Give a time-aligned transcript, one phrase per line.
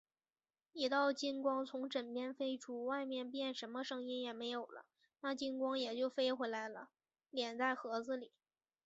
[0.73, 4.87] 一道金光从枕边飞出，外面便什么声音也没有了，
[5.19, 6.67] 那金光也就飞回来，
[7.31, 8.31] 敛在盒子里。